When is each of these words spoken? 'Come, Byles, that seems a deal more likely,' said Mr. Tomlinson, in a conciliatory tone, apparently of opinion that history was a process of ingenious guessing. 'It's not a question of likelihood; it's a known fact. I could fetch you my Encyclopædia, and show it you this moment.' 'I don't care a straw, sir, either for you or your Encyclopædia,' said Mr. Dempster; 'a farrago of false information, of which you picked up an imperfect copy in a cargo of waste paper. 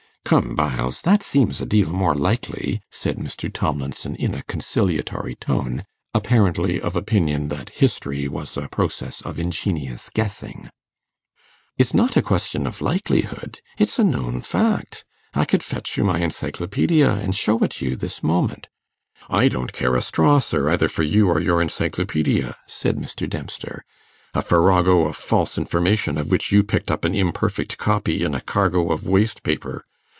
'Come, 0.23 0.55
Byles, 0.55 1.01
that 1.01 1.23
seems 1.23 1.59
a 1.59 1.65
deal 1.65 1.89
more 1.89 2.13
likely,' 2.15 2.79
said 2.89 3.17
Mr. 3.17 3.51
Tomlinson, 3.51 4.15
in 4.15 4.33
a 4.33 4.43
conciliatory 4.43 5.35
tone, 5.35 5.83
apparently 6.13 6.79
of 6.79 6.95
opinion 6.95 7.49
that 7.49 7.71
history 7.81 8.29
was 8.29 8.55
a 8.55 8.69
process 8.69 9.21
of 9.23 9.39
ingenious 9.39 10.09
guessing. 10.13 10.69
'It's 11.77 11.93
not 11.93 12.15
a 12.15 12.21
question 12.21 12.65
of 12.65 12.79
likelihood; 12.81 13.59
it's 13.77 13.99
a 13.99 14.05
known 14.05 14.39
fact. 14.41 15.03
I 15.33 15.43
could 15.43 15.63
fetch 15.63 15.97
you 15.97 16.05
my 16.05 16.21
Encyclopædia, 16.21 17.19
and 17.21 17.35
show 17.35 17.57
it 17.59 17.81
you 17.81 17.97
this 17.97 18.23
moment.' 18.23 18.69
'I 19.29 19.49
don't 19.49 19.73
care 19.73 19.95
a 19.95 20.01
straw, 20.01 20.39
sir, 20.39 20.69
either 20.69 20.87
for 20.87 21.03
you 21.03 21.27
or 21.29 21.41
your 21.41 21.61
Encyclopædia,' 21.61 22.55
said 22.67 22.95
Mr. 22.95 23.27
Dempster; 23.29 23.83
'a 24.33 24.41
farrago 24.43 25.07
of 25.07 25.17
false 25.17 25.57
information, 25.57 26.17
of 26.17 26.27
which 26.31 26.53
you 26.53 26.63
picked 26.63 26.89
up 26.91 27.03
an 27.03 27.15
imperfect 27.15 27.77
copy 27.77 28.23
in 28.23 28.33
a 28.33 28.39
cargo 28.41 28.91
of 28.93 29.05
waste 29.05 29.43
paper. 29.43 29.83